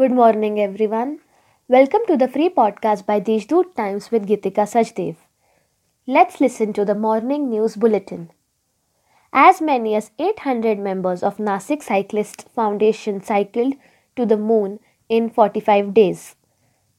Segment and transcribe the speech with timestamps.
[0.00, 1.18] Good morning, everyone.
[1.68, 5.16] Welcome to the free podcast by Deshdoot Times with Gitika Sajdev.
[6.06, 8.30] Let's listen to the morning news bulletin.
[9.30, 13.74] As many as 800 members of Nasik Cyclist Foundation cycled
[14.16, 14.78] to the moon
[15.10, 16.34] in 45 days,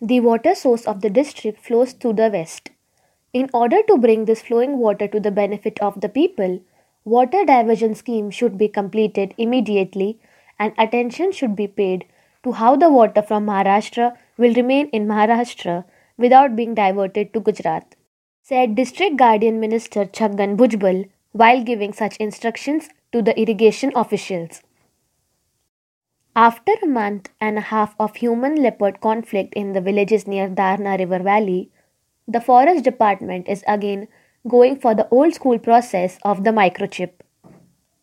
[0.00, 2.70] The water source of the district flows to the west.
[3.32, 6.60] In order to bring this flowing water to the benefit of the people,
[7.06, 10.18] Water diversion scheme should be completed immediately
[10.58, 12.04] and attention should be paid
[12.42, 15.84] to how the water from Maharashtra will remain in Maharashtra
[16.18, 17.94] without being diverted to Gujarat,
[18.42, 24.62] said District Guardian Minister Chhagan Bhujbal while giving such instructions to the irrigation officials.
[26.34, 30.96] After a month and a half of human leopard conflict in the villages near Darna
[30.98, 31.70] River Valley,
[32.26, 34.08] the Forest Department is again
[34.48, 37.12] going for the old school process of the microchip.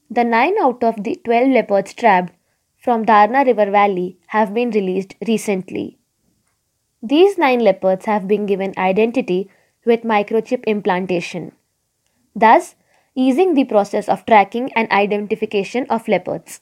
[0.10, 2.34] The 9 out of the 12 leopards trapped
[2.78, 5.98] from Darna River Valley have been released recently.
[7.02, 9.50] These 9 leopards have been given identity
[9.86, 11.54] with microchip implantation,
[12.36, 12.76] thus
[13.16, 16.62] easing the process of tracking and identification of leopards.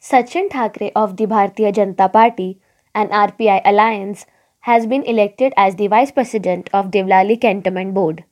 [0.00, 2.60] Sachin Thakre of the Bharatiya Janata Party
[2.94, 4.26] and RPI Alliance
[4.68, 8.24] has been elected as the Vice President of Devlali Cantonment Board.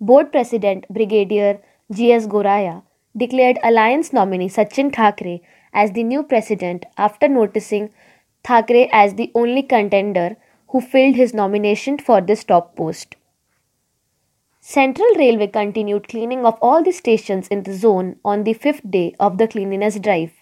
[0.00, 1.60] Board President Brigadier
[1.90, 2.26] G.S.
[2.26, 2.82] Goraya
[3.16, 5.40] declared Alliance nominee Sachin Thakre
[5.72, 7.88] as the new president after noticing
[8.44, 10.36] Thakre as the only contender
[10.68, 13.16] who filled his nomination for this top post.
[14.60, 19.14] Central Railway continued cleaning of all the stations in the zone on the fifth day
[19.18, 20.32] of the cleanliness drive.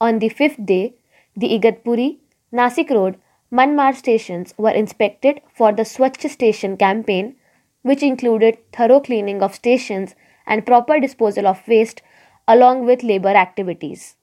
[0.00, 0.94] On the fifth day,
[1.36, 2.18] the Igatpuri,
[2.52, 3.16] Nasik Road,
[3.56, 7.36] Manmad stations were inspected for the Swachh Station campaign,
[7.80, 10.14] which included thorough cleaning of stations
[10.46, 12.02] and proper disposal of waste
[12.46, 14.16] along with labor activities.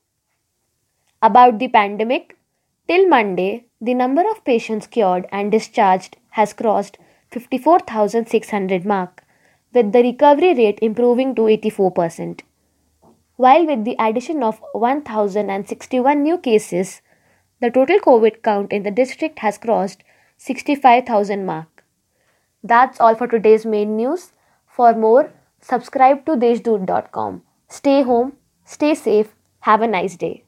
[1.23, 2.37] About the pandemic,
[2.87, 6.99] till Monday, the number of patients cured and discharged has crossed
[7.31, 9.23] 54,600 mark,
[9.73, 12.41] with the recovery rate improving to 84%.
[13.37, 17.01] While with the addition of 1,061 new cases,
[17.63, 20.03] the total COVID count in the district has crossed
[20.35, 21.85] 65,000 mark.
[22.61, 24.33] That's all for today's main news.
[24.67, 25.31] For more,
[25.61, 27.41] subscribe to deshdoot.com.
[27.69, 28.33] Stay home,
[28.65, 30.43] stay safe, have a nice day.